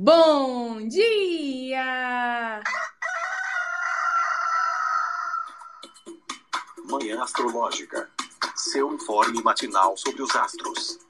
[0.00, 2.62] Bom dia!
[6.88, 8.08] Manhã Astrológica.
[8.54, 11.00] Seu informe matinal sobre os astros.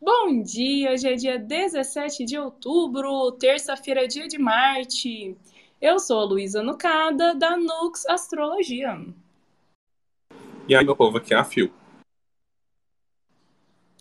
[0.00, 0.92] Bom dia!
[0.92, 5.36] Hoje é dia 17 de outubro, terça-feira, dia de Marte.
[5.82, 9.04] Eu sou a Luísa Nucada, da Nux Astrologia.
[10.66, 11.70] E aí, meu povo, aqui é a Fio.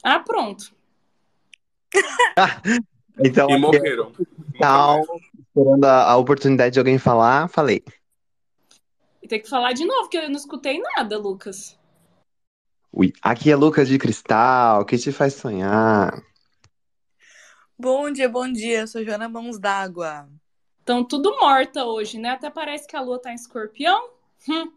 [0.05, 0.71] Ah, pronto.
[3.17, 4.11] Então, E aqui, morreram.
[4.59, 5.05] tal,
[5.39, 7.81] esperando a, a oportunidade de alguém falar, falei.
[9.23, 11.79] E tem que falar de novo, porque eu não escutei nada, Lucas.
[12.91, 16.21] Ui, aqui é Lucas de Cristal, que te faz sonhar.
[17.79, 18.81] Bom dia, bom dia.
[18.81, 20.29] Eu sou Joana Mãos d'Água.
[20.79, 22.31] Estão tudo morta hoje, né?
[22.31, 24.09] Até parece que a lua tá em escorpião.
[24.49, 24.71] Hum.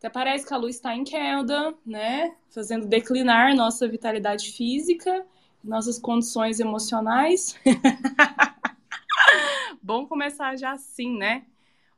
[0.00, 2.34] Até parece que a lua está em queda, né?
[2.48, 5.26] Fazendo declinar nossa vitalidade física,
[5.62, 7.54] nossas condições emocionais.
[9.82, 11.44] Bom começar já assim, né?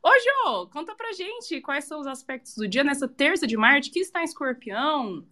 [0.03, 3.93] Ô, Jô, conta pra gente quais são os aspectos do dia nessa terça de Marte
[3.93, 5.25] que está em escorpião.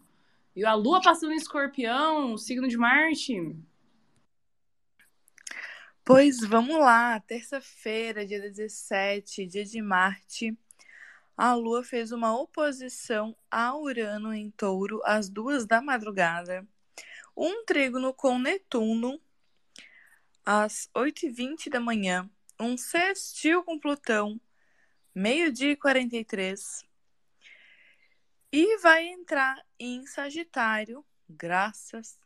[0.55, 3.53] E a lua passando em escorpião, signo de Marte.
[6.05, 10.57] Pois vamos lá, terça-feira, dia 17, dia de Marte.
[11.43, 16.69] A Lua fez uma oposição a Urano em touro às duas da madrugada.
[17.35, 19.19] Um trígono com Netuno
[20.45, 22.31] às 8h20 da manhã.
[22.61, 24.39] Um sextil com Plutão,
[25.15, 26.85] meio-dia e 43.
[28.53, 32.19] E vai entrar em Sagitário, graças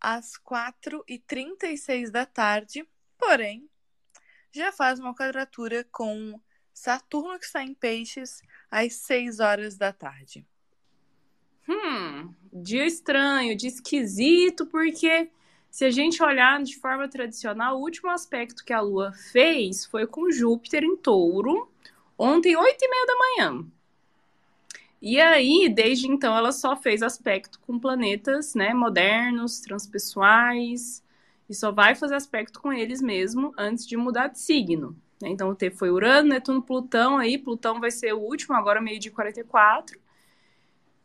[0.00, 2.84] às 4h36 da tarde,
[3.16, 3.70] porém,
[4.50, 6.40] já faz uma quadratura com
[6.78, 8.40] Saturno, que está em Peixes,
[8.70, 10.46] às 6 horas da tarde.
[11.68, 15.28] Hum, dia estranho, dia esquisito, porque
[15.68, 20.06] se a gente olhar de forma tradicional, o último aspecto que a Lua fez foi
[20.06, 21.68] com Júpiter em touro,
[22.16, 23.66] ontem, 8 e meia da manhã.
[25.02, 31.02] E aí, desde então, ela só fez aspecto com planetas né, modernos, transpessoais,
[31.48, 34.96] e só vai fazer aspecto com eles mesmo antes de mudar de signo.
[35.20, 35.28] Né?
[35.30, 37.38] Então, teve- foi Urano, Netuno, Plutão aí.
[37.38, 39.98] Plutão vai ser o último, agora meio-dia e 44.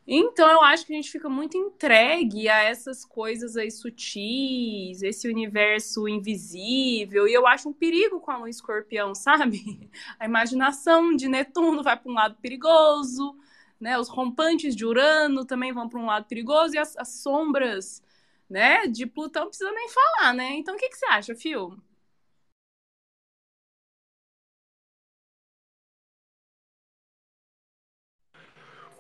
[0.06, 5.30] Então, eu acho que a gente fica muito entregue a essas coisas aí sutis, esse
[5.30, 7.26] universo invisível.
[7.28, 9.90] E eu acho um perigo com a lua escorpião, sabe?
[10.20, 13.38] A imaginação de Netuno vai para um lado perigoso,
[13.80, 13.98] né?
[13.98, 18.04] Os rompantes de Urano também vão para um lado perigoso e as, as sombras,
[18.50, 20.54] né, de Plutão precisa nem falar, né?
[20.56, 21.78] Então, o que, que você acha, Fio?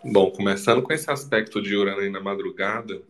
[0.05, 3.01] Bom, começando com esse aspecto de Urano na madrugada,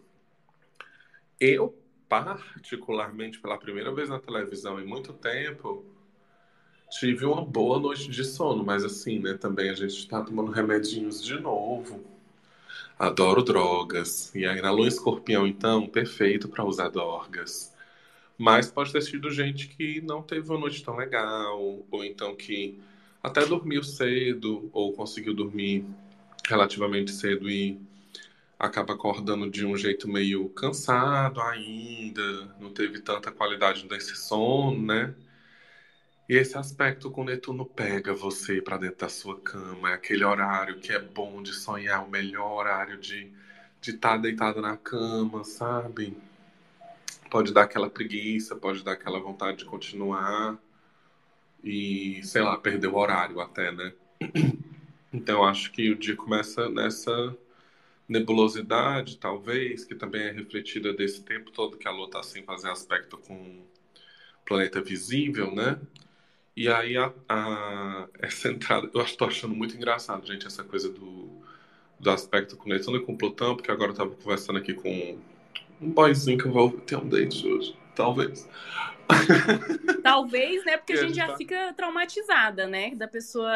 [1.39, 1.75] eu,
[2.07, 5.83] particularmente, pela primeira vez na televisão em muito tempo,
[6.91, 11.23] tive uma boa noite de sono, mas assim, né, também a gente tá tomando remedinhos
[11.23, 11.99] de novo.
[12.99, 14.31] Adoro drogas.
[14.35, 17.73] E aí na lua escorpião, então, perfeito para usar drogas.
[18.37, 22.79] Mas pode ter sido gente que não teve uma noite tão legal, ou então que
[23.23, 25.83] até dormiu cedo, ou conseguiu dormir
[26.47, 27.79] relativamente cedo e
[28.59, 35.13] acaba acordando de um jeito meio cansado ainda, não teve tanta qualidade desse sono, né?
[36.29, 40.79] E esse aspecto com Netuno pega você para dentro da sua cama, é aquele horário
[40.79, 43.31] que é bom de sonhar, o melhor horário de
[43.83, 46.15] de estar deitado na cama, sabe?
[47.29, 50.57] Pode dar aquela preguiça, pode dar aquela vontade de continuar
[51.61, 53.91] e, sei lá, perder o horário até, né?
[55.13, 57.35] Então acho que o dia começa nessa
[58.09, 62.69] nebulosidade, talvez, que também é refletida desse tempo todo que a Lua está sem fazer
[62.69, 63.67] aspecto com o
[64.45, 65.79] planeta visível, né?
[66.55, 71.29] E aí a, a- essa entrada, eu estou achando muito engraçado, gente, essa coisa do,
[71.99, 75.19] do aspecto com Netuno e com Plutão, porque agora eu estava conversando aqui com
[75.81, 78.47] um boyzinho que eu vou ter um date hoje, talvez.
[80.01, 80.77] Talvez, né?
[80.77, 82.93] Porque a gente já tá- fica traumatizada, né?
[82.95, 83.51] Da pessoa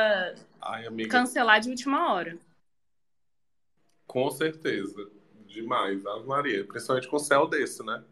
[0.61, 2.37] Ai, amiga, cancelar de última hora.
[4.07, 5.09] com certeza,
[5.47, 8.03] demais, Ave Maria, principalmente com céu desse, né?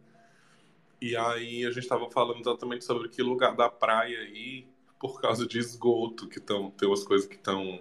[1.00, 4.66] E aí a gente estava falando exatamente sobre que lugar da praia aí,
[4.98, 7.80] por causa de esgoto, que estão, tem umas coisas que estão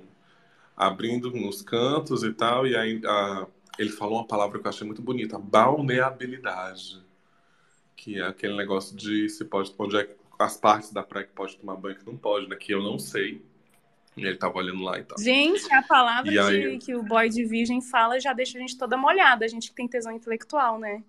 [0.77, 3.47] abrindo nos cantos e tal, e aí a-
[3.79, 7.03] ele falou uma palavra que eu achei muito bonita, balneabilidade,
[7.95, 11.57] que é aquele negócio de se pode, onde é as partes da praia que pode
[11.57, 12.56] tomar banho que não pode, né?
[12.57, 13.44] Que eu não sei.
[14.17, 15.17] Ele tava olhando lá e tal.
[15.19, 18.62] Gente, a palavra E aí- de- que o boy de virgem fala já deixa a
[18.62, 19.44] gente toda molhada.
[19.44, 21.03] A gente que tem tesão intelectual, né?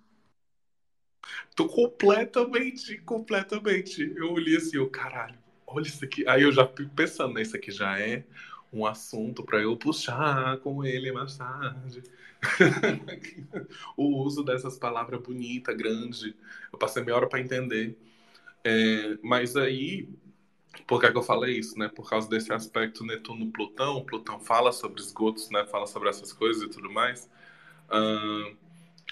[1.55, 4.13] Tô completamente, completamente.
[4.17, 6.27] Eu olhei assim, eu, caralho, olha isso aqui.
[6.29, 7.43] Aí eu já fico pensando, né?
[7.43, 8.25] Isso aqui já é
[8.73, 12.03] um assunto pra eu puxar com ele mais tarde.
[13.97, 16.35] o uso dessas palavras bonitas, grande.
[16.73, 17.97] Eu passei meia hora pra entender.
[18.65, 20.09] É, mas aí,
[20.87, 21.89] por que, é que eu falei isso, né?
[21.89, 24.05] Por causa desse aspecto Netuno-Plutão.
[24.05, 25.65] Plutão fala sobre esgotos, né?
[25.67, 27.29] Fala sobre essas coisas e tudo mais.
[27.89, 28.57] Ahn,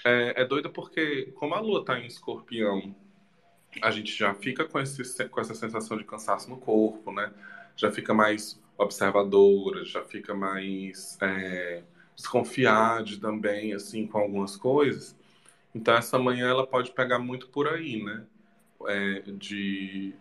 [0.03, 2.95] é, é doido porque, como a Lua tá em escorpião,
[3.81, 7.31] a gente já fica com, esse, com essa sensação de cansaço no corpo, né?
[7.75, 11.83] Já fica mais observadora, já fica mais é,
[12.15, 15.15] desconfiada também, assim, com algumas coisas.
[15.73, 18.25] Então, essa manhã ela pode pegar muito por aí, né?
[18.87, 20.13] É, de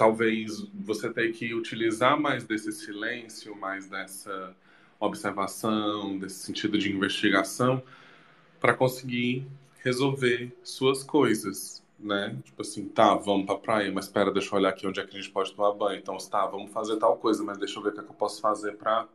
[0.00, 4.56] talvez você ter que utilizar mais desse silêncio, mais dessa
[4.98, 7.82] observação, desse sentido de investigação,
[8.58, 9.46] para conseguir
[9.84, 12.34] resolver suas coisas, né?
[12.42, 15.14] Tipo assim, tá, vamos pra praia, mas espera, deixa eu olhar aqui onde é que
[15.14, 15.98] a gente pode tomar banho.
[15.98, 18.14] Então, tá, vamos fazer tal coisa, mas deixa eu ver o que, é que eu
[18.14, 19.06] posso fazer para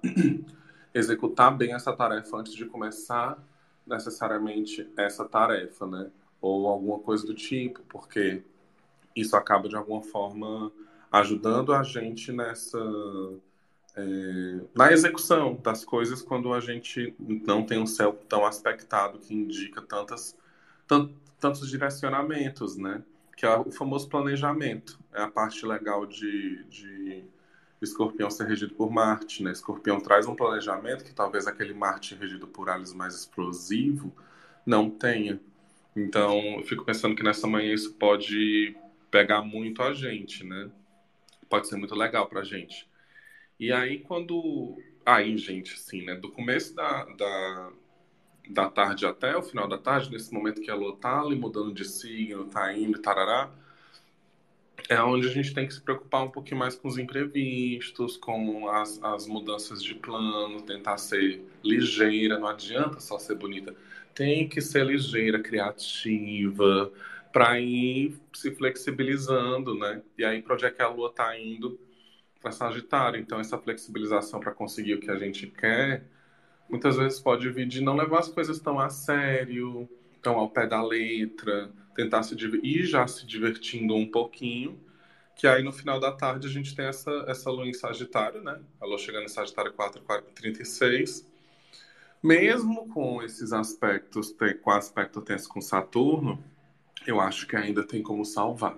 [0.94, 3.44] executar bem essa tarefa antes de começar
[3.88, 6.12] necessariamente essa tarefa, né?
[6.40, 8.44] Ou alguma coisa do tipo, porque
[9.16, 10.72] isso acaba de alguma forma
[11.12, 12.80] ajudando a gente nessa
[13.96, 19.34] é, na execução das coisas quando a gente não tem um céu tão aspectado que
[19.34, 20.38] indica tantas,
[20.88, 21.10] tan-
[21.40, 23.04] tantos direcionamentos, né?
[23.38, 25.00] Que é o famoso planejamento.
[25.14, 27.24] É a parte legal de, de
[27.82, 29.52] Escorpião ser regido por Marte, né?
[29.52, 34.14] Escorpião traz um planejamento que talvez aquele Marte regido por Ares mais explosivo
[34.66, 35.40] não tenha.
[35.96, 38.76] Então, eu fico pensando que nessa manhã isso pode
[39.16, 40.70] pegar muito a gente, né?
[41.50, 42.86] Pode ser muito legal pra gente.
[43.58, 44.78] E aí, quando.
[45.06, 46.16] Aí, gente, assim, né?
[46.16, 47.72] Do começo da, da,
[48.50, 51.74] da tarde até o final da tarde, nesse momento que a lua tá ali mudando
[51.74, 53.50] de signo, tá indo, tarará,
[54.90, 58.68] é onde a gente tem que se preocupar um pouquinho mais com os imprevistos, com
[58.68, 63.74] as, as mudanças de plano, tentar ser ligeira, não adianta só ser bonita.
[64.14, 66.92] Tem que ser ligeira, criativa,
[67.36, 70.02] para ir se flexibilizando, né?
[70.18, 71.78] E aí, para onde é que a lua tá indo?
[72.40, 73.20] Para Sagitário.
[73.20, 76.06] Então, essa flexibilização para conseguir o que a gente quer,
[76.70, 79.86] muitas vezes pode vir de não levar as coisas tão a sério,
[80.22, 84.80] tão ao pé da letra, tentar se ir já se divertindo um pouquinho,
[85.36, 88.62] que aí no final da tarde a gente tem essa, essa lua em Sagitário, né?
[88.80, 91.30] A lua chegando em Sagitário 4, 4 36.
[92.24, 94.34] Mesmo com esses aspectos,
[94.64, 96.42] com aspecto tenso com Saturno,
[97.06, 98.78] eu acho que ainda tem como salvar,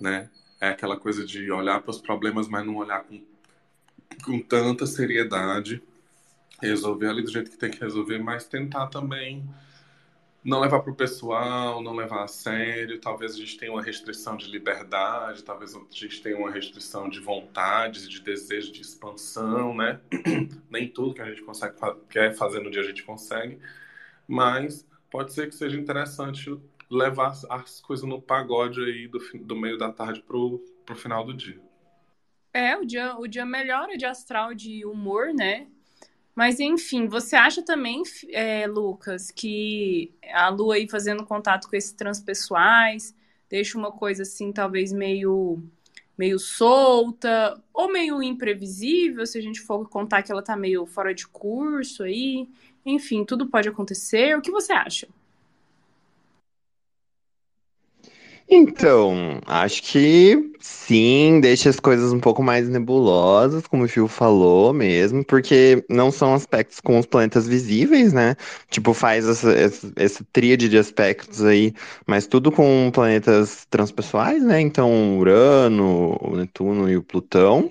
[0.00, 0.30] né?
[0.60, 3.20] É aquela coisa de olhar para os problemas, mas não olhar com,
[4.24, 5.82] com tanta seriedade,
[6.60, 9.48] resolver ali do jeito que tem que resolver, mas tentar também
[10.44, 13.00] não levar para o pessoal, não levar a sério.
[13.00, 17.20] Talvez a gente tenha uma restrição de liberdade, talvez a gente tenha uma restrição de
[17.20, 20.00] vontades, de desejo de expansão, né?
[20.70, 21.74] Nem tudo que a gente consegue
[22.08, 23.58] quer fazer no dia a gente consegue,
[24.26, 26.58] mas pode ser que seja interessante
[26.90, 31.24] levar as- as coisas no pagode aí do, do meio da tarde pro, pro final
[31.24, 31.60] do dia.
[32.52, 35.66] É, o dia, o dia melhora de astral de humor, né?
[36.34, 41.92] Mas enfim, você acha também, é, Lucas, que a Lua aí fazendo contato com esses
[41.92, 43.14] transpessoais
[43.50, 45.62] deixa uma coisa assim, talvez meio,
[46.18, 51.14] meio solta ou meio imprevisível, se a gente for contar que ela tá meio fora
[51.14, 52.48] de curso aí.
[52.86, 54.36] Enfim, tudo pode acontecer.
[54.36, 55.08] O que você acha?
[58.50, 64.72] Então, acho que sim, deixa as coisas um pouco mais nebulosas, como o Fio falou
[64.72, 68.36] mesmo, porque não são aspectos com os planetas visíveis, né?
[68.70, 71.74] Tipo, faz essa, essa, essa tríade de aspectos aí,
[72.06, 74.60] mas tudo com planetas transpessoais, né?
[74.60, 77.70] Então, Urano, o Netuno e o Plutão.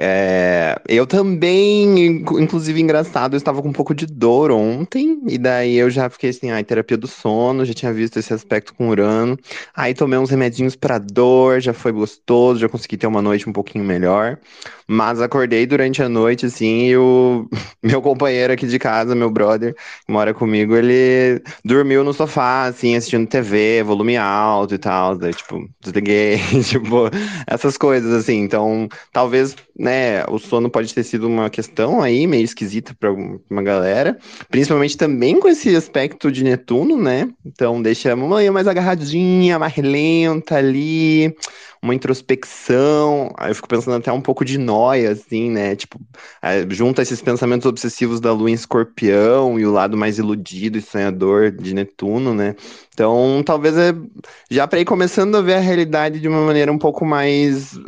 [0.00, 5.36] É, eu também, inc- inclusive engraçado, eu estava com um pouco de dor ontem, e
[5.36, 8.88] daí eu já fiquei assim, ai, terapia do sono, já tinha visto esse aspecto com
[8.90, 9.36] Urano.
[9.74, 13.52] Aí tomei uns remedinhos pra dor, já foi gostoso, já consegui ter uma noite um
[13.52, 14.38] pouquinho melhor.
[14.86, 17.48] Mas acordei durante a noite, assim, e o
[17.82, 19.74] meu companheiro aqui de casa, meu brother,
[20.06, 25.16] que mora comigo, ele dormiu no sofá, assim, assistindo TV, volume alto e tal.
[25.16, 27.10] Daí, tipo, desliguei, tipo,
[27.46, 28.36] essas coisas, assim.
[28.40, 33.10] Então, talvez, né, né, o sono pode ter sido uma questão aí meio esquisita para
[33.10, 34.18] uma galera,
[34.50, 37.28] principalmente também com esse aspecto de Netuno, né?
[37.44, 41.34] Então deixa a mamãe mais agarradinha, mais lenta ali,
[41.82, 43.32] uma introspecção.
[43.36, 45.74] Aí eu fico pensando até um pouco de noia, assim, né?
[45.76, 45.98] Tipo,
[46.42, 50.82] é, junta esses pensamentos obsessivos da lua em escorpião e o lado mais iludido e
[50.82, 52.54] sonhador de Netuno, né?
[52.92, 53.94] Então, talvez é
[54.50, 57.78] já para ir começando a ver a realidade de uma maneira um pouco mais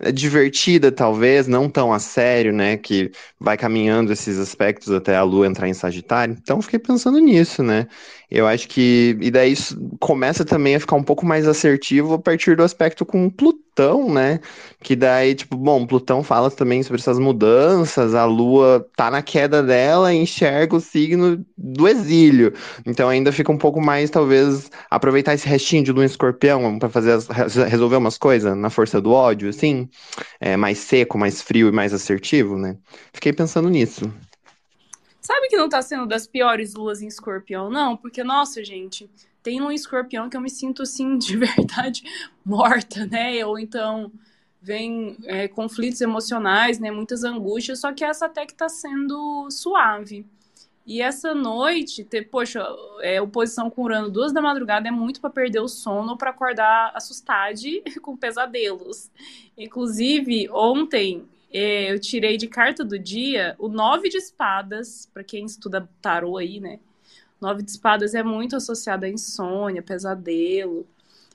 [0.00, 2.76] é, divertida, talvez, não tão a sério, né?
[2.76, 6.36] Que vai caminhando esses aspectos até a lua entrar em Sagitário.
[6.40, 7.86] Então, fiquei pensando nisso, né?
[8.30, 9.16] Eu acho que.
[9.20, 13.04] E daí isso começa também a ficar um pouco mais assertivo a partir do aspecto
[13.04, 14.38] com Plutão, né?
[14.80, 19.62] Que daí, tipo, bom, Plutão fala também sobre essas mudanças, a Lua tá na queda
[19.62, 22.52] dela e enxerga o signo do exílio.
[22.86, 26.88] Então ainda fica um pouco mais, talvez, aproveitar esse restinho de Lua em escorpião para
[26.88, 27.26] fazer as,
[27.68, 29.88] resolver umas coisas na força do ódio, assim.
[30.40, 32.76] É, mais seco, mais frio e mais assertivo, né?
[33.12, 34.12] Fiquei pensando nisso.
[35.30, 37.96] Sabe que não tá sendo das piores luas em escorpião, não?
[37.96, 39.08] Porque, nossa, gente,
[39.44, 42.02] tem um escorpião que eu me sinto, assim, de verdade
[42.44, 43.46] morta, né?
[43.46, 44.10] Ou então
[44.60, 46.90] vem é, conflitos emocionais, né?
[46.90, 50.26] Muitas angústias, só que essa até que tá sendo suave.
[50.84, 52.66] E essa noite, ter, poxa,
[53.00, 56.30] é, oposição com Urano duas da madrugada é muito para perder o sono ou para
[56.30, 57.60] acordar assustado
[58.02, 59.08] com pesadelos.
[59.56, 65.88] Inclusive, ontem eu tirei de carta do dia o nove de espadas, para quem estuda
[66.00, 66.78] tarô aí, né?
[67.40, 70.86] Nove de espadas é muito associado a insônia, pesadelo.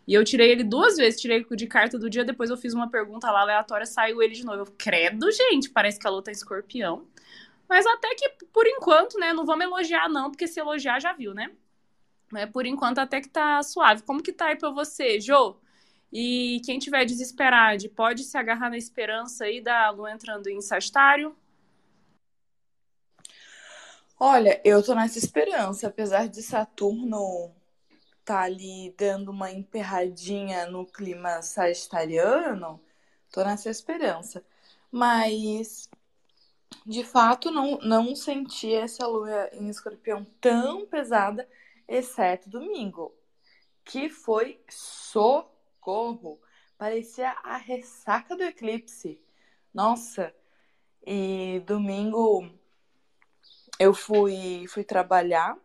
[0.08, 2.90] E eu tirei ele duas vezes, tirei de carta do dia, depois eu fiz uma
[2.90, 4.60] pergunta lá aleatória, saiu ele de novo.
[4.60, 7.08] Eu, credo, gente, parece que a luta é escorpião.
[7.68, 11.34] Mas até que, por enquanto, né, não vamos elogiar não, porque se elogiar já viu,
[11.34, 11.52] né?
[12.32, 14.04] Mas por enquanto até que tá suave.
[14.04, 15.58] Como que tá aí pra você, Jô?
[16.18, 21.36] E quem tiver desesperado pode se agarrar na esperança aí da Lua entrando em Sagitário?
[24.18, 27.54] Olha, eu tô nessa esperança, apesar de Saturno
[28.24, 32.82] tá ali dando uma emperradinha no clima sagitariano,
[33.30, 34.42] tô nessa esperança.
[34.90, 35.90] Mas
[36.86, 41.46] de fato não não senti essa lua em escorpião tão pesada,
[41.86, 43.14] exceto domingo,
[43.84, 45.54] que foi so
[45.86, 46.42] socorro,
[46.78, 49.22] parecia a ressaca do eclipse.
[49.72, 50.34] Nossa,
[51.06, 52.50] e domingo
[53.80, 55.56] eu fui, fui trabalhar,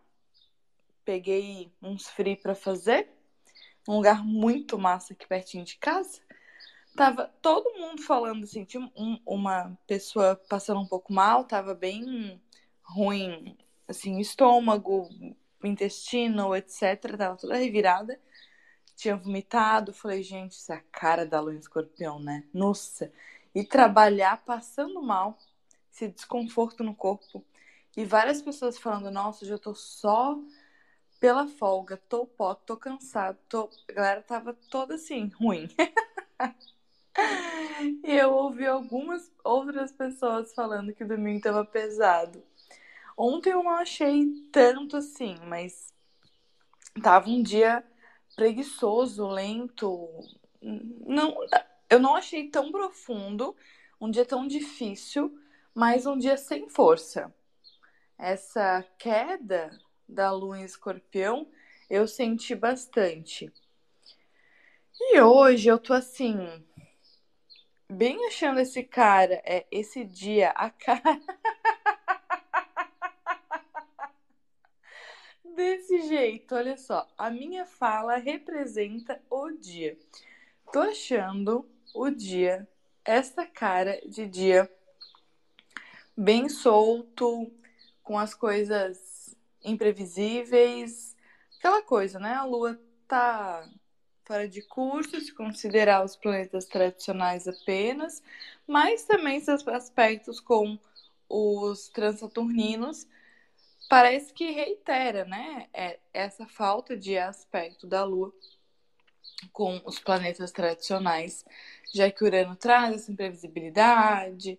[1.03, 3.09] peguei uns free para fazer,
[3.87, 6.21] um lugar muito massa aqui pertinho de casa.
[6.95, 12.39] Tava todo mundo falando assim, tinha um, uma pessoa passando um pouco mal, tava bem
[12.83, 15.09] ruim, assim, estômago,
[15.63, 18.19] intestino, etc, tava toda revirada
[19.01, 19.93] tinha vomitado.
[19.93, 22.43] Falei, gente, isso é a cara da lua escorpião, né?
[22.53, 23.11] Nossa.
[23.53, 25.37] E trabalhar passando mal,
[25.91, 27.43] esse desconforto no corpo.
[27.97, 30.39] E várias pessoas falando, nossa, já tô só
[31.19, 33.69] pela folga, tô pó, tô cansado, tô...
[33.89, 35.67] A galera tava toda assim, ruim.
[38.03, 42.41] e eu ouvi algumas outras pessoas falando que o domingo tava pesado.
[43.17, 45.93] Ontem eu não achei tanto assim, mas
[47.01, 47.83] tava um dia
[48.41, 50.09] preguiçoso, lento.
[50.59, 51.37] Não,
[51.87, 53.55] eu não achei tão profundo,
[53.99, 55.39] um dia tão difícil,
[55.75, 57.31] mas um dia sem força.
[58.17, 59.69] Essa queda
[60.09, 61.47] da lua em escorpião
[61.87, 63.53] eu senti bastante.
[64.99, 66.65] E hoje eu tô assim,
[67.87, 71.21] bem achando esse cara, é esse dia, a cara.
[75.81, 77.07] Desse jeito, olha só.
[77.17, 79.97] A minha fala representa o dia.
[80.71, 82.67] Tô achando o dia,
[83.03, 84.71] essa cara de dia
[86.15, 87.51] bem solto,
[88.03, 91.15] com as coisas imprevisíveis,
[91.57, 92.33] aquela coisa, né?
[92.35, 93.67] A lua tá
[94.23, 98.21] fora de curso, se considerar os planetas tradicionais apenas,
[98.67, 100.77] mas também seus aspectos com
[101.27, 103.07] os transaturninos
[103.91, 108.33] parece que reitera, né, é, essa falta de aspecto da Lua
[109.51, 111.43] com os planetas tradicionais,
[111.93, 114.57] já que Urano traz essa imprevisibilidade,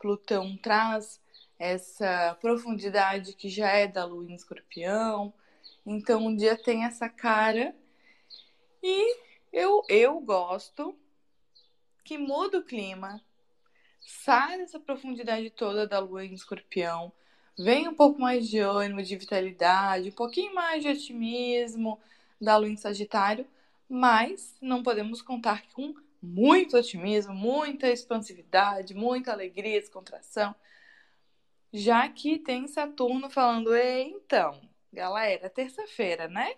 [0.00, 1.20] Plutão traz
[1.60, 5.32] essa profundidade que já é da Lua em Escorpião.
[5.86, 7.76] Então, um dia tem essa cara
[8.82, 9.16] e
[9.52, 10.98] eu eu gosto
[12.02, 13.22] que muda o clima,
[14.00, 17.12] sai dessa profundidade toda da Lua em Escorpião,
[17.58, 22.00] Vem um pouco mais de ânimo, de vitalidade, um pouquinho mais de otimismo
[22.40, 23.46] da lua em Sagitário,
[23.88, 30.54] mas não podemos contar com muito otimismo, muita expansividade, muita alegria, descontração.
[31.72, 34.60] Já que tem Saturno falando, então,
[34.92, 36.54] galera, terça-feira, né?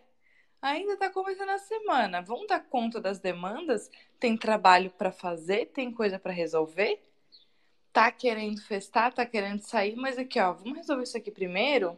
[0.60, 2.22] Ainda tá começando a semana.
[2.22, 3.90] Vamos dar conta das demandas?
[4.18, 5.66] Tem trabalho para fazer?
[5.66, 7.02] Tem coisa para resolver?
[7.94, 9.14] Tá querendo festar?
[9.14, 9.94] Tá querendo sair?
[9.94, 11.96] Mas aqui, ó, vamos resolver isso aqui primeiro?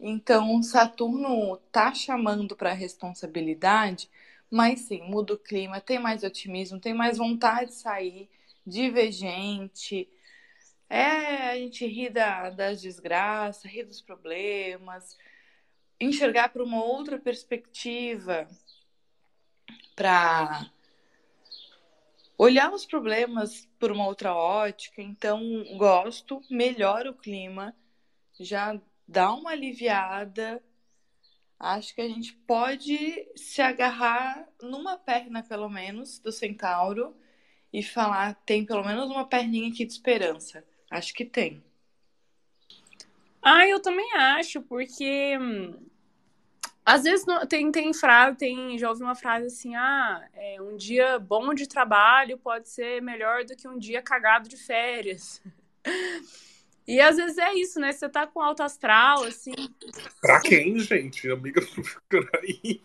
[0.00, 4.10] Então, Saturno tá chamando para responsabilidade,
[4.50, 8.28] mas sim, muda o clima, tem mais otimismo, tem mais vontade de sair,
[8.66, 10.08] de ver gente,
[10.90, 15.16] é, a gente ri da, das desgraças, ri dos problemas,
[16.00, 18.48] enxergar para uma outra perspectiva,
[19.94, 20.68] para
[22.38, 25.02] olhar os problemas por uma outra ótica.
[25.02, 25.40] Então,
[25.76, 27.74] gosto, melhora o clima,
[28.38, 30.62] já dá uma aliviada.
[31.58, 37.16] Acho que a gente pode se agarrar numa perna, pelo menos, do centauro
[37.72, 40.64] e falar: tem pelo menos uma perninha aqui de esperança.
[40.90, 41.64] Acho que tem.
[43.42, 45.86] Ah, eu também acho, porque hum,
[46.86, 51.18] às vezes tem, tem frase, tem, já ouvi uma frase assim, ah, é, um dia
[51.18, 55.42] bom de trabalho pode ser melhor do que um dia cagado de férias.
[56.88, 57.90] E às vezes é isso, né?
[57.90, 59.52] Você tá com alto astral, assim.
[60.20, 61.28] Pra quem, gente?
[61.28, 61.60] Amiga
[62.40, 62.80] aí.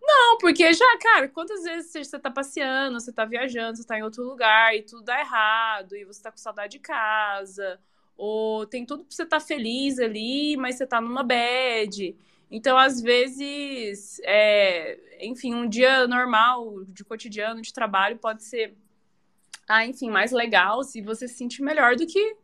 [0.00, 4.04] Não, porque já, cara, quantas vezes você tá passeando, você tá viajando, você tá em
[4.04, 7.80] outro lugar e tudo dá errado, e você tá com saudade de casa,
[8.16, 12.16] ou tem tudo pra você estar tá feliz ali, mas você tá numa bad.
[12.50, 18.74] Então, às vezes, é, enfim, um dia normal, de cotidiano, de trabalho, pode ser,
[19.68, 22.36] ah, enfim, mais legal se você se sentir melhor do que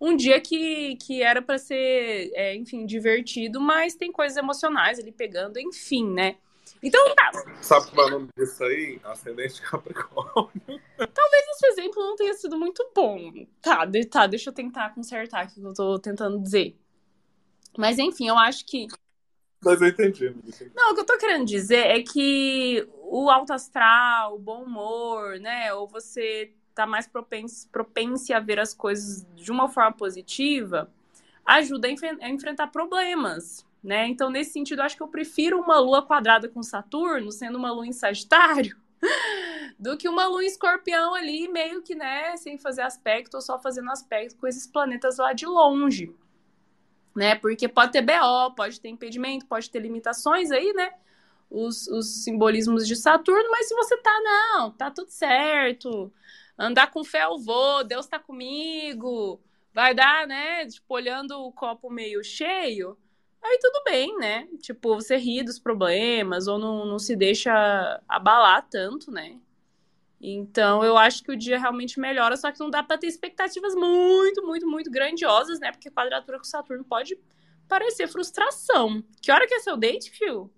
[0.00, 5.12] um dia que, que era para ser, é, enfim, divertido, mas tem coisas emocionais ali
[5.12, 6.36] pegando, enfim, né?
[6.82, 7.30] Então, tá.
[7.62, 9.00] Sabe qual é o nome disso aí?
[9.04, 10.62] Ascendente Capricórnio.
[10.66, 13.32] Talvez esse exemplo não tenha sido muito bom.
[13.62, 16.76] Tá, de, tá, deixa eu tentar consertar o que eu tô tentando dizer.
[17.76, 18.86] Mas, enfim, eu acho que.
[19.64, 20.34] Mas eu entendi.
[20.74, 25.38] Não, o que eu tô querendo dizer é que o alto astral, o bom humor,
[25.40, 25.72] né?
[25.74, 30.90] Ou você tá mais propenso, propenso a ver as coisas de uma forma positiva,
[31.44, 34.08] ajuda a, a enfrentar problemas né?
[34.08, 37.86] Então, nesse sentido, acho que eu prefiro uma lua quadrada com Saturno, sendo uma lua
[37.86, 38.74] em Sagitário,
[39.78, 43.58] do que uma lua em escorpião ali, meio que, né, sem fazer aspecto ou só
[43.58, 46.10] fazendo aspecto com esses planetas lá de longe.
[47.14, 47.34] Né?
[47.36, 50.92] Porque pode ter BO, pode ter impedimento, pode ter limitações aí, né?
[51.50, 56.12] Os, os simbolismos de Saturno, mas se você tá, não, tá tudo certo.
[56.58, 59.40] Andar com fé eu vou, Deus tá comigo.
[59.72, 60.66] Vai dar, né?
[60.66, 62.96] Tipo, olhando o copo meio cheio,
[63.44, 64.48] Aí tudo bem, né?
[64.62, 67.52] Tipo, você ri dos problemas ou não, não se deixa
[68.08, 69.38] abalar tanto, né?
[70.26, 73.74] Então, eu acho que o dia realmente melhora, só que não dá para ter expectativas
[73.74, 75.70] muito, muito, muito grandiosas, né?
[75.70, 77.18] Porque quadratura com Saturno pode
[77.68, 79.04] parecer frustração.
[79.20, 80.50] Que hora que é seu date, Phil?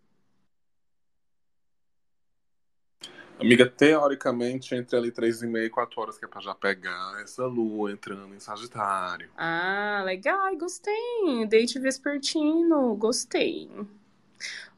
[3.40, 7.20] Amiga, teoricamente, entre ali três e meia e quatro horas, que é pra já pegar
[7.20, 9.29] essa lua entrando em Sagitário.
[9.37, 11.44] Ah, legal, gostei.
[11.48, 13.68] Date vespertino, gostei.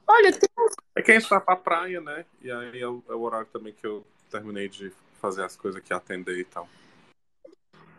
[0.07, 0.48] Olha, tem...
[0.96, 2.24] É que a gente vai pra praia, né?
[2.40, 5.81] E aí é o, é o horário também que eu terminei de fazer as coisas
[5.81, 6.69] aqui, atender e tal.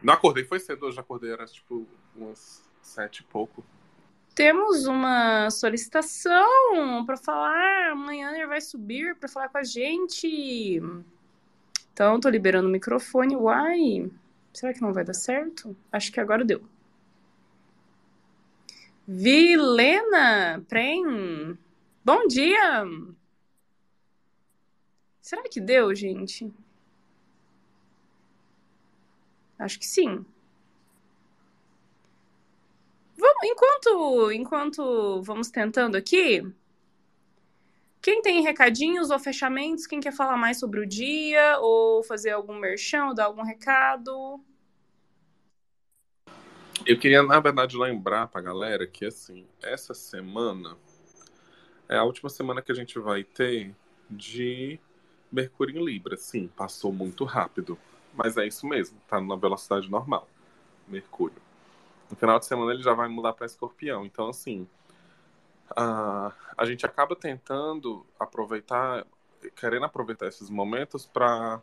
[0.02, 3.64] Não acordei, foi cedo, já acordei, era tipo umas sete e pouco.
[4.34, 7.92] Temos uma solicitação para falar.
[7.92, 10.82] Amanhã ele vai subir para falar com a gente.
[11.92, 13.36] Então, tô liberando o microfone.
[13.36, 14.10] Uai,
[14.54, 15.76] será que não vai dar certo?
[15.92, 16.64] Acho que agora deu.
[19.06, 21.58] Vilena Prem,
[22.06, 22.86] bom dia.
[25.30, 26.52] Será que deu, gente?
[29.60, 30.26] Acho que sim.
[33.16, 36.42] Vamos, enquanto, enquanto vamos tentando aqui,
[38.02, 42.58] quem tem recadinhos ou fechamentos, quem quer falar mais sobre o dia ou fazer algum
[42.58, 44.44] merchan, dar algum recado?
[46.88, 50.76] Eu queria, na verdade, lembrar pra galera que, assim, essa semana
[51.88, 53.76] é a última semana que a gente vai ter
[54.10, 54.80] de
[55.32, 56.18] Mercúrio em Libra.
[56.18, 57.78] Sim, passou muito rápido,
[58.14, 60.28] mas é isso mesmo, tá na velocidade normal,
[60.88, 61.42] Mercúrio.
[62.10, 64.06] No final de semana ele já vai mudar para escorpião.
[64.06, 64.68] Então, assim,
[65.76, 69.06] a, a gente acaba tentando aproveitar,
[69.56, 71.62] querendo aproveitar esses momentos para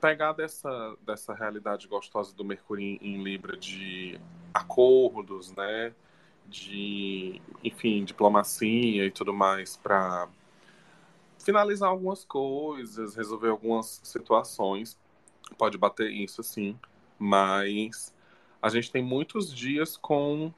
[0.00, 4.20] pegar dessa, dessa realidade gostosa do Mercúrio em, em Libra de
[4.52, 5.92] acordos, né?
[6.46, 10.28] De, enfim, diplomacia e tudo mais, para
[11.42, 14.98] finalizar algumas coisas, resolver algumas situações.
[15.58, 16.78] Pode bater isso, sim.
[17.18, 18.14] Mas
[18.60, 20.52] a gente tem muitos dias com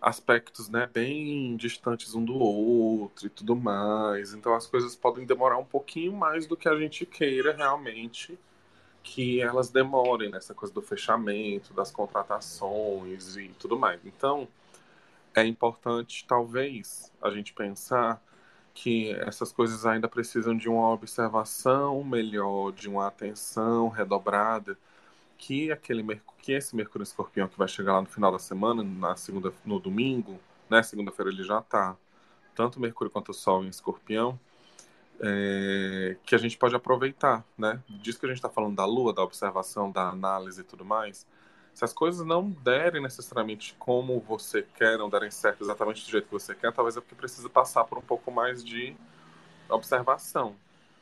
[0.00, 4.34] aspectos né, bem distantes um do outro e tudo mais.
[4.34, 8.38] Então as coisas podem demorar um pouquinho mais do que a gente queira realmente
[9.02, 14.00] que elas demorem nessa coisa do fechamento, das contratações e tudo mais.
[14.04, 14.48] Então
[15.34, 18.22] é importante, talvez, a gente pensar
[18.74, 24.76] que essas coisas ainda precisam de uma observação melhor, de uma atenção redobrada,
[25.36, 29.16] que aquele que esse Mercúrio Escorpião que vai chegar lá no final da semana, na
[29.16, 30.38] segunda, no domingo,
[30.70, 30.82] né?
[30.82, 31.96] Segunda-feira ele já está
[32.54, 34.38] tanto Mercúrio quanto o Sol em Escorpião,
[35.20, 37.80] é, que a gente pode aproveitar, né?
[37.88, 41.26] Diz que a gente está falando da Lua, da observação, da análise e tudo mais.
[41.74, 46.26] Se as coisas não derem necessariamente como você quer, não derem certo exatamente do jeito
[46.26, 48.94] que você quer, talvez é porque precisa passar por um pouco mais de
[49.68, 50.54] observação.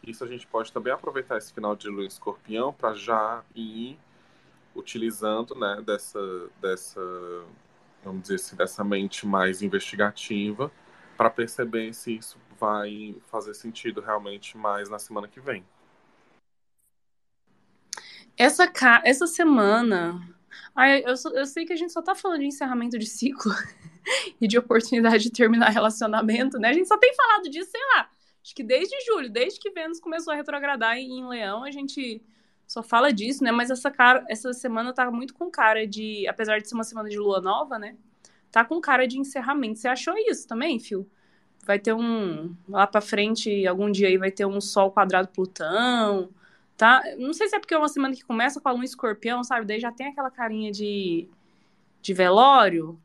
[0.06, 3.98] Isso a gente pode também aproveitar esse final de lua escorpião para já ir
[4.74, 6.20] utilizando né, dessa,
[6.61, 7.00] dessa,
[8.04, 10.70] vamos dizer assim, dessa mente mais investigativa
[11.16, 15.64] para perceber se isso vai fazer sentido realmente mais na semana que vem.
[18.37, 18.72] Essa,
[19.04, 20.18] essa semana
[20.74, 23.52] Ai, eu, eu sei que a gente só tá falando de encerramento de ciclo
[24.40, 26.68] e de oportunidade de terminar relacionamento, né?
[26.68, 28.10] A gente só tem falado disso, sei lá,
[28.42, 32.22] acho que desde julho, desde que Vênus começou a retrogradar em Leão, a gente
[32.66, 33.50] só fala disso, né?
[33.50, 37.08] Mas essa, cara, essa semana tá muito com cara de, apesar de ser uma semana
[37.08, 37.96] de lua nova, né?
[38.50, 39.78] Tá com cara de encerramento.
[39.78, 41.08] Você achou isso também, Fio?
[41.64, 42.54] Vai ter um.
[42.68, 46.30] Lá pra frente, algum dia aí, vai ter um Sol quadrado Plutão
[46.80, 47.02] tá?
[47.18, 49.66] Não sei se é porque é uma semana que começa com a lua escorpião, sabe?
[49.66, 51.28] Daí já tem aquela carinha de,
[52.00, 52.98] de velório.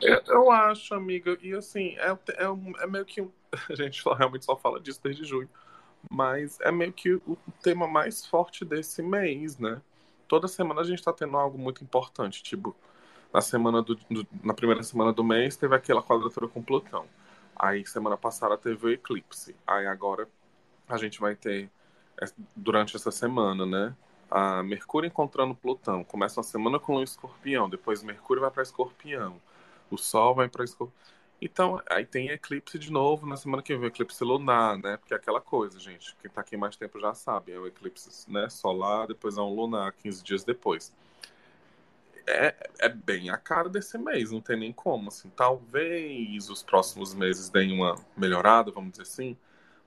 [0.00, 3.20] Eu, eu acho, amiga, e assim, é, é, é meio que.
[3.20, 3.28] A
[3.76, 5.48] gente realmente só fala disso desde junho.
[6.10, 9.80] Mas é meio que o tema mais forte desse mês, né?
[10.26, 12.42] Toda semana a gente tá tendo algo muito importante.
[12.42, 12.74] Tipo,
[13.32, 17.06] na semana do, do, na primeira semana do mês teve aquela quadratura com Plutão.
[17.54, 19.54] Aí semana passada teve o eclipse.
[19.64, 20.28] Aí agora
[20.88, 21.70] a gente vai ter
[22.54, 23.94] durante essa semana, né?
[24.30, 26.02] A Mercúrio encontrando Plutão.
[26.04, 29.40] Começa uma semana com o Escorpião, depois Mercúrio vai para Escorpião,
[29.90, 31.12] o Sol vai para Escorpião.
[31.44, 34.96] Então, aí tem eclipse de novo na semana que vem, eclipse lunar, né?
[34.96, 36.14] Porque é aquela coisa, gente.
[36.22, 37.50] Quem tá aqui mais tempo já sabe.
[37.50, 40.94] É o eclipse né, solar, depois é um lunar, 15 dias depois.
[42.28, 45.08] É, é bem a cara desse mês, não tem nem como.
[45.08, 49.36] Assim, talvez os próximos meses deem uma melhorada, vamos dizer assim.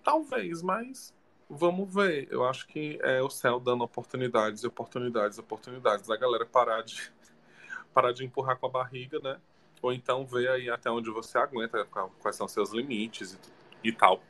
[0.04, 1.14] Talvez, mas
[1.50, 2.28] vamos ver.
[2.32, 6.10] Eu acho que é o céu dando oportunidades, oportunidades, oportunidades.
[6.10, 7.12] A galera parar de,
[7.94, 9.40] parar de empurrar com a barriga, né?
[9.82, 11.86] Ou então ver aí até onde você aguenta,
[12.20, 13.34] quais são seus limites
[13.84, 14.22] e, e tal.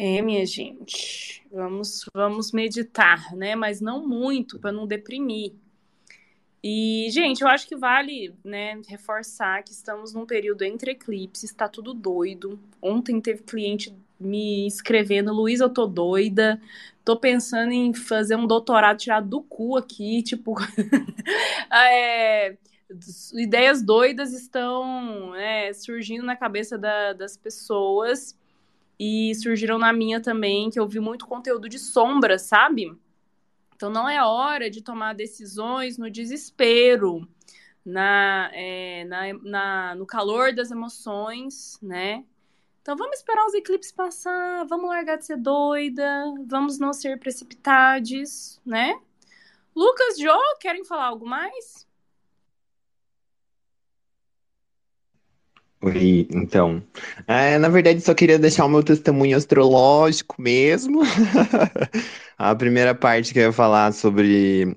[0.00, 3.56] É, minha gente, vamos, vamos meditar, né?
[3.56, 5.54] Mas não muito, para não deprimir.
[6.62, 11.68] E, gente, eu acho que vale, né, reforçar que estamos num período entre eclipses, está
[11.68, 12.58] tudo doido.
[12.82, 16.60] Ontem teve cliente me escrevendo, Luiz, eu tô doida,
[17.04, 20.54] tô pensando em fazer um doutorado tirado do cu aqui, tipo,
[21.72, 22.56] é,
[23.34, 28.36] ideias doidas estão né, surgindo na cabeça da, das pessoas
[28.98, 32.92] e surgiram na minha também, que eu vi muito conteúdo de sombra, sabe?
[33.76, 37.28] Então não é hora de tomar decisões no desespero,
[37.84, 42.24] na, é, na, na, no calor das emoções, né?
[42.88, 48.58] Então vamos esperar os eclipses passar, vamos largar de ser doida, vamos não ser precipitados,
[48.64, 48.98] né?
[49.76, 51.86] Lucas, Jo, querem falar algo mais?
[55.82, 56.82] Oi, então.
[57.26, 61.02] É, na verdade, só queria deixar o meu testemunho astrológico mesmo.
[62.38, 64.74] A primeira parte que eu ia falar sobre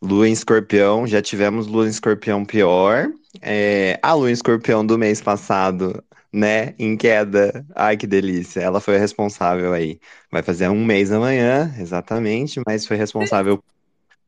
[0.00, 3.12] Lua em Escorpião, já tivemos Lua em Escorpião pior.
[3.42, 7.64] É, a Lua em Escorpião do mês passado né, em queda.
[7.74, 8.60] Ai, que delícia.
[8.60, 9.98] Ela foi a responsável aí.
[10.30, 13.62] Vai fazer um mês amanhã, exatamente, mas foi responsável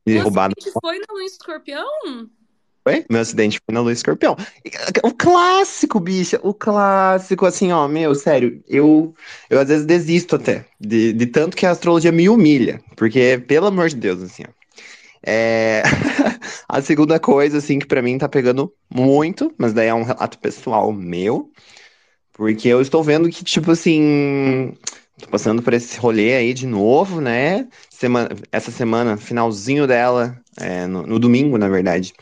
[0.05, 0.51] de roubar.
[0.81, 2.29] foi na lua escorpião?
[2.83, 3.05] Oi?
[3.09, 4.35] Meu acidente foi na lua escorpião.
[5.03, 9.13] O clássico, bicha, o clássico, assim, ó, meu, sério, eu,
[9.49, 13.67] eu às vezes desisto até, de, de tanto que a astrologia me humilha, porque, pelo
[13.67, 14.61] amor de Deus, assim, ó.
[15.23, 15.83] É...
[16.67, 20.39] a segunda coisa, assim, que para mim tá pegando muito, mas daí é um relato
[20.39, 21.51] pessoal meu,
[22.33, 24.73] porque eu estou vendo que, tipo assim,
[25.19, 27.67] tô passando por esse rolê aí de novo, né?
[27.89, 32.13] Semana, essa semana, finalzinho dela, é, no, no, domingo, na verdade.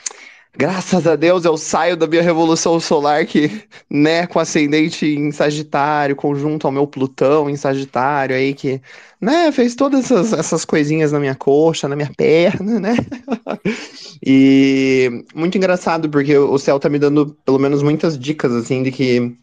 [0.58, 6.16] Graças a Deus eu saio da minha revolução solar que, né, com ascendente em Sagitário,
[6.16, 8.82] conjunto ao meu Plutão em Sagitário aí que,
[9.22, 12.96] né, fez todas essas, essas coisinhas na minha coxa, na minha perna, né?
[14.26, 18.92] e muito engraçado porque o céu tá me dando pelo menos muitas dicas assim de
[18.92, 19.38] que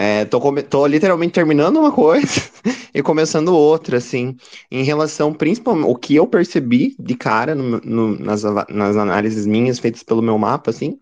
[0.00, 2.40] é, tô, tô, literalmente terminando uma coisa
[2.94, 4.36] e começando outra, assim,
[4.70, 9.80] em relação, principalmente, o que eu percebi de cara no, no, nas, nas análises minhas
[9.80, 11.00] feitas pelo meu mapa, assim,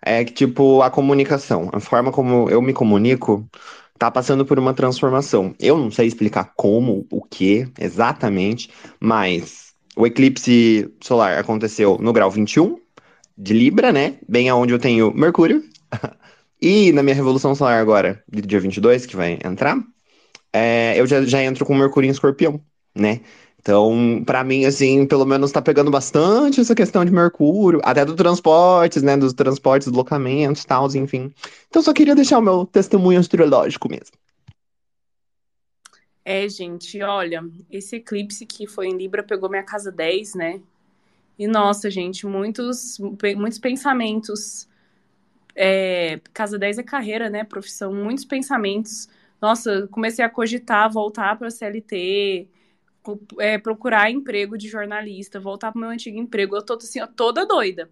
[0.00, 3.44] é que, tipo, a comunicação, a forma como eu me comunico,
[3.98, 5.52] tá passando por uma transformação.
[5.58, 8.70] Eu não sei explicar como, o que, exatamente,
[9.00, 12.78] mas o eclipse solar aconteceu no grau 21
[13.36, 14.14] de Libra, né?
[14.28, 15.60] Bem aonde eu tenho Mercúrio.
[16.60, 19.78] E na minha Revolução Solar agora, do dia 22, que vai entrar,
[20.52, 22.60] é, eu já, já entro com Mercúrio em Escorpião,
[22.94, 23.20] né?
[23.60, 28.14] Então, para mim, assim, pelo menos tá pegando bastante essa questão de Mercúrio, até dos
[28.14, 29.16] transportes, né?
[29.16, 31.32] Dos transportes, deslocamentos, tal, enfim.
[31.68, 34.16] Então, só queria deixar o meu testemunho astrológico mesmo.
[36.24, 40.60] É, gente, olha, esse eclipse que foi em Libra pegou minha casa 10, né?
[41.38, 42.98] E nossa, gente, muitos,
[43.36, 44.67] muitos pensamentos
[45.60, 47.42] é, casa 10 é carreira, né?
[47.42, 49.08] Profissão, muitos pensamentos.
[49.42, 52.48] Nossa, comecei a cogitar voltar para a CLT,
[53.40, 56.54] é, procurar emprego de jornalista, voltar para o meu antigo emprego.
[56.56, 57.90] Eu tô assim, toda doida.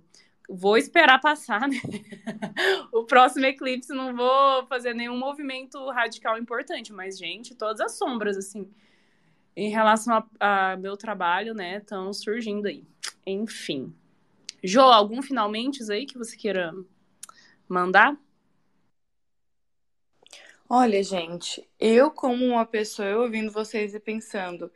[0.48, 1.76] Vou esperar passar, né?
[2.92, 8.36] o próximo eclipse, não vou fazer nenhum movimento radical importante, mas, gente, todas as sombras,
[8.36, 8.70] assim,
[9.56, 12.84] em relação a, a meu trabalho, né, estão surgindo aí.
[13.26, 13.92] Enfim.
[14.62, 16.72] Jo, algum finalmente aí que você queira
[17.68, 18.16] mandar?
[20.68, 24.70] Olha, gente, eu como uma pessoa, eu ouvindo vocês e pensando,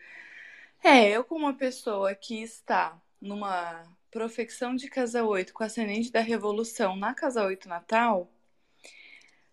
[0.82, 6.20] é, eu como uma pessoa que está numa profecção de casa 8 com ascendente da
[6.20, 8.30] revolução na casa 8 natal,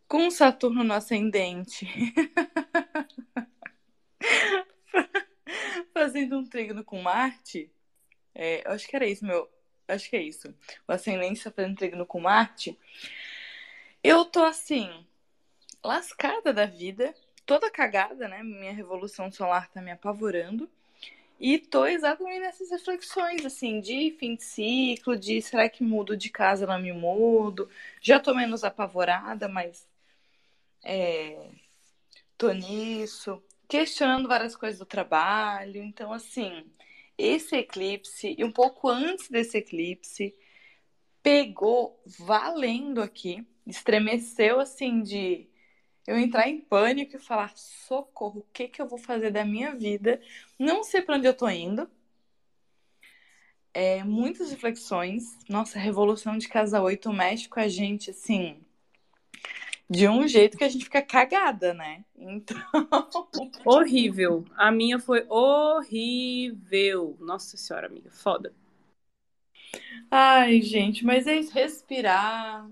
[0.08, 1.86] com Saturno no ascendente,
[5.94, 7.72] fazendo um trígono com Marte,
[8.34, 9.50] é, eu acho que era isso, meu,
[9.88, 10.54] acho que é isso,
[10.88, 12.78] o ascendente está fazendo trígono com Marte,
[14.04, 15.06] eu tô assim,
[15.84, 17.14] lascada da vida,
[17.46, 18.44] toda cagada, né?
[18.44, 20.70] Minha revolução solar tá me apavorando.
[21.40, 26.30] E tô exatamente nessas reflexões, assim, de fim de ciclo, de será que mudo de
[26.30, 27.70] casa, não me mudo?
[28.02, 29.88] Já tô menos apavorada, mas
[30.84, 31.50] é,
[32.38, 33.42] tô nisso.
[33.68, 35.84] Questionando várias coisas do trabalho.
[35.84, 36.66] Então, assim,
[37.18, 40.36] esse eclipse, e um pouco antes desse eclipse,
[41.22, 45.48] pegou valendo aqui estremeceu assim de
[46.06, 49.76] eu entrar em pânico e falar: socorro, o que, que eu vou fazer da minha
[49.76, 50.22] vida?
[50.58, 51.90] Não sei para onde eu tô indo.
[53.74, 55.24] É, muitas reflexões.
[55.48, 58.66] Nossa, a Revolução de Casa 8 mexe com a gente assim.
[59.90, 62.04] De um jeito que a gente fica cagada, né?
[62.18, 62.58] Então.
[63.66, 64.44] Horrível.
[64.56, 67.16] A minha foi horrível.
[67.20, 68.54] Nossa Senhora, amiga, foda.
[70.12, 71.54] Ai, gente, mas é isso.
[71.54, 72.70] Respirar,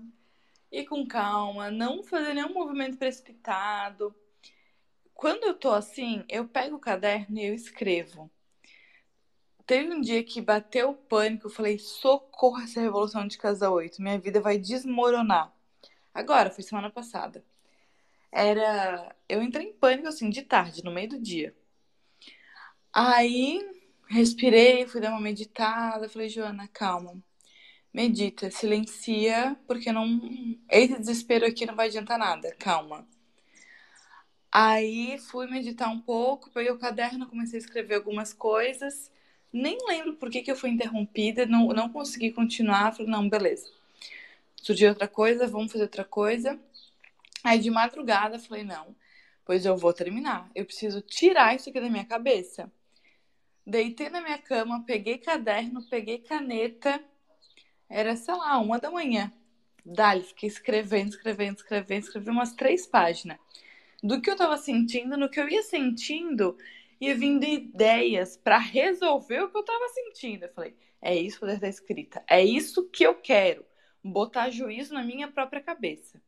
[0.70, 4.14] ir com calma, não fazer nenhum movimento precipitado.
[5.14, 8.30] Quando eu tô assim, eu pego o caderno e eu escrevo.
[9.66, 14.00] Teve um dia que bateu o pânico, eu falei: socorro essa revolução de casa 8,
[14.02, 15.55] minha vida vai desmoronar.
[16.16, 17.44] Agora, foi semana passada.
[18.32, 19.14] Era.
[19.28, 21.54] Eu entrei em pânico assim, de tarde, no meio do dia.
[22.92, 23.60] Aí,
[24.08, 27.22] respirei, fui dar uma meditada, falei: Joana, calma
[27.96, 30.20] medita, silencia, porque não.
[30.70, 33.08] Esse desespero aqui não vai adiantar nada, calma.
[34.52, 39.10] Aí fui meditar um pouco, peguei o caderno, comecei a escrever algumas coisas.
[39.52, 42.92] Nem lembro por que, que eu fui interrompida, não, não consegui continuar.
[42.94, 43.66] Falei, não, beleza.
[44.56, 46.58] Surgiu outra coisa, vamos fazer outra coisa.
[47.44, 48.94] Aí de madrugada falei, não,
[49.44, 50.50] pois eu vou terminar.
[50.54, 52.72] Eu preciso tirar isso aqui da minha cabeça.
[53.66, 57.02] Deitei na minha cama, peguei caderno, peguei caneta
[57.88, 59.32] era, sei lá, uma da manhã.
[59.84, 63.38] Dali, fiquei escrevendo, escrevendo, escrevendo, escrevi umas três páginas.
[64.02, 66.56] Do que eu tava sentindo, no que eu ia sentindo,
[67.00, 70.44] ia vindo ideias para resolver o que eu tava sentindo.
[70.44, 72.22] Eu falei, é isso poder da escrita.
[72.28, 73.64] É isso que eu quero.
[74.10, 76.20] Botar juízo na minha própria cabeça.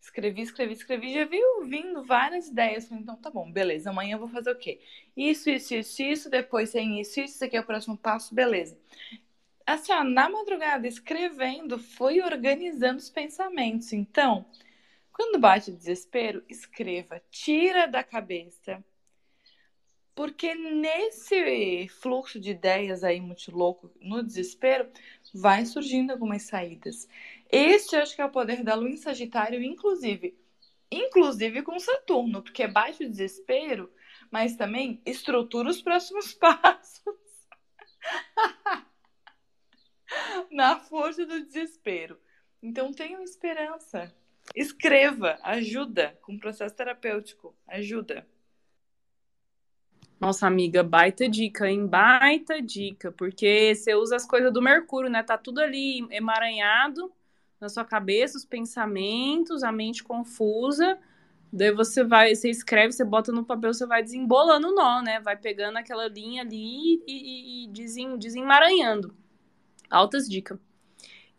[0.00, 2.88] Escrevi, escrevi, escrevi, já viu vindo várias ideias.
[2.88, 4.80] Falei, então tá bom, beleza, amanhã eu vou fazer o quê?
[5.16, 8.76] Isso, isso, isso, isso, depois tem isso, isso, isso aqui é o próximo passo, beleza
[9.72, 13.92] assim, ó, na madrugada, escrevendo, foi organizando os pensamentos.
[13.92, 14.44] Então,
[15.12, 18.82] quando bate o desespero, escreva, tira da cabeça.
[20.14, 24.88] Porque nesse fluxo de ideias aí muito louco, no desespero,
[25.34, 27.08] vai surgindo algumas saídas.
[27.50, 30.38] Este acho que é o poder da lua em Sagitário, inclusive.
[30.90, 33.92] Inclusive com Saturno, porque bate o desespero,
[34.30, 37.02] mas também estrutura os próximos passos.
[40.50, 42.18] Na força do desespero.
[42.62, 44.14] Então tenham esperança.
[44.54, 48.26] Escreva, ajuda com o processo terapêutico, ajuda.
[50.20, 51.86] Nossa amiga, baita dica, hein?
[51.86, 55.22] Baita dica, porque você usa as coisas do Mercúrio, né?
[55.22, 57.10] Tá tudo ali emaranhado
[57.58, 60.98] na sua cabeça, os pensamentos, a mente confusa.
[61.52, 65.20] Daí você vai, você escreve, você bota no papel, você vai desembolando o nó, né?
[65.20, 69.14] Vai pegando aquela linha ali e, e, e desem, desemaranhando.
[69.90, 70.58] Altas dicas.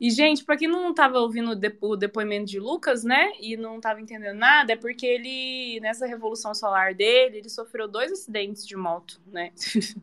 [0.02, 4.02] E, gente, para quem não estava ouvindo o depoimento de Lucas, né, e não estava
[4.02, 9.22] entendendo nada, é porque ele, nessa revolução solar dele, ele sofreu dois acidentes de moto,
[9.28, 9.52] né?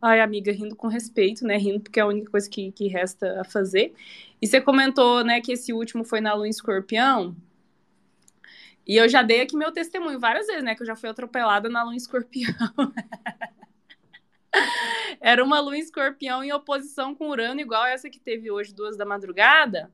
[0.00, 1.56] Ai, amiga, rindo com respeito, né?
[1.56, 3.92] Rindo porque é a única coisa que, que resta a fazer.
[4.40, 7.34] E você comentou, né, que esse último foi na lua escorpião.
[8.86, 10.76] E eu já dei aqui meu testemunho várias vezes, né?
[10.76, 12.54] Que eu já fui atropelada na lua escorpião.
[15.20, 18.96] Era uma lua em escorpião em oposição com Urano, igual essa que teve hoje, duas
[18.96, 19.92] da madrugada.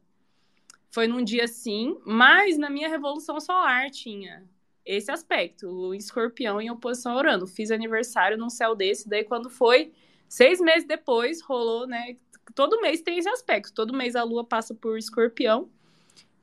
[0.91, 4.45] Foi num dia sim, mas na minha revolução solar tinha
[4.85, 7.47] esse aspecto, lua em escorpião em oposição a Urano.
[7.47, 9.93] Fiz aniversário num céu desse, daí quando foi,
[10.29, 12.17] seis meses depois, rolou, né?
[12.55, 13.73] Todo mês tem esse aspecto.
[13.73, 15.71] Todo mês a lua passa por escorpião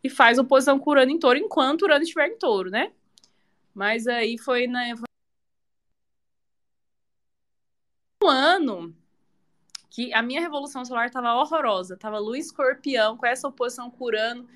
[0.04, 2.92] e faz oposição com Urano em touro, enquanto Urano estiver em touro, né?
[3.74, 4.96] Mas aí foi na,
[8.24, 8.96] um ano
[9.90, 11.98] que a minha revolução solar estava horrorosa.
[11.98, 14.48] Tava lua escorpião, com essa oposição com Urano.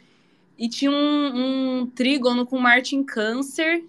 [0.57, 3.83] E tinha um, um trígono com Marte em câncer.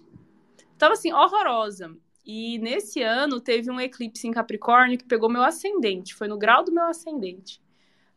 [0.77, 1.95] Tava assim, horrorosa.
[2.25, 6.13] E nesse ano teve um eclipse em Capricórnio que pegou meu ascendente.
[6.13, 7.61] Foi no grau do meu ascendente.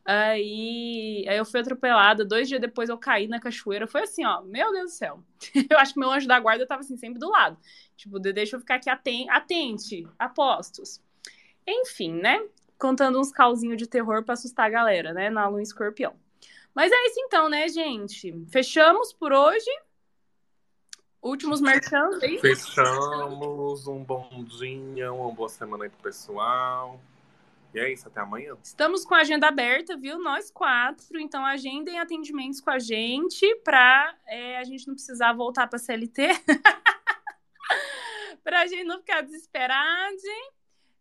[0.05, 2.25] Aí, aí eu fui atropelada.
[2.25, 3.87] Dois dias depois eu caí na cachoeira.
[3.87, 4.43] Foi assim, ó.
[4.43, 5.23] Meu Deus do céu.
[5.71, 7.57] eu acho que meu anjo da guarda tava assim, sempre do lado.
[7.97, 8.91] Tipo, deixa eu ficar aqui
[9.31, 11.01] atente apostos.
[11.71, 12.43] Enfim, né?
[12.79, 15.31] Contando uns calzinhos de terror para assustar a galera, né?
[15.31, 16.15] Na lua escorpião.
[16.75, 18.33] Mas é isso então, né, gente?
[18.51, 19.71] Fechamos por hoje.
[21.23, 22.39] Últimos merchants aí.
[22.39, 23.87] Fechamos.
[23.87, 26.99] Um bom dia, uma boa semana aí pro pessoal.
[27.75, 28.57] E é isso, até amanhã.
[28.63, 30.19] Estamos com a agenda aberta, viu?
[30.19, 31.21] Nós quatro.
[31.21, 36.29] Então, agendem atendimentos com a gente para é, a gente não precisar voltar para CLT.
[38.43, 40.17] para a gente não ficar desesperado.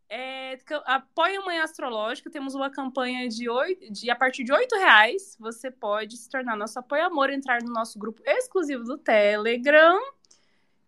[0.10, 4.76] É, apoia a Manhã Astrológica, temos uma campanha de, 8, de a partir de oito
[4.76, 5.38] reais.
[5.40, 10.00] Você pode se tornar nosso apoio amor, entrar no nosso grupo exclusivo do Telegram.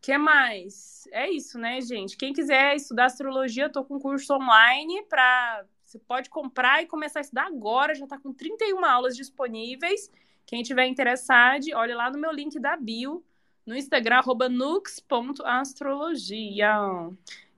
[0.01, 1.07] que mais?
[1.12, 2.17] É isso, né, gente?
[2.17, 7.19] Quem quiser estudar astrologia, eu tô com curso online para você pode comprar e começar
[7.19, 10.10] a estudar agora, já está com 31 aulas disponíveis.
[10.45, 13.21] Quem tiver interessado, olhe lá no meu link da bio,
[13.65, 16.73] no Instagram, nux.astrologia.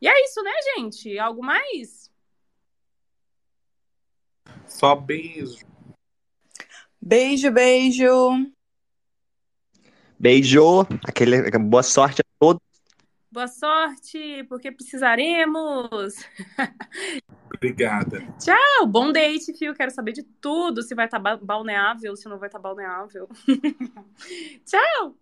[0.03, 1.17] E é isso, né, gente?
[1.17, 2.11] Algo mais?
[4.67, 5.65] Só beijo.
[7.01, 8.51] Beijo, beijo.
[10.19, 10.81] Beijo.
[11.07, 12.61] Aquele, boa sorte a todos.
[13.31, 16.13] Boa sorte, porque precisaremos.
[17.55, 18.27] Obrigada.
[18.37, 19.73] Tchau, bom date, Fio.
[19.73, 20.83] Quero saber de tudo.
[20.83, 23.29] Se vai estar tá balneável, se não vai estar tá balneável.
[24.67, 25.17] Tchau.